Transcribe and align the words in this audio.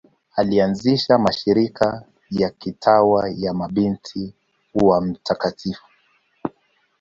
Alianzisha 0.35 1.17
mashirika 1.17 2.03
ya 2.31 2.49
kitawa 2.49 3.29
ya 3.37 3.53
Mabinti 3.53 4.33
wa 4.73 5.01
Mt. 5.01 5.75